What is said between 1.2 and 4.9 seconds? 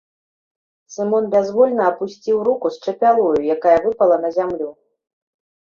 бязвольна апусціў руку з чапялою, якая выпала на зямлю.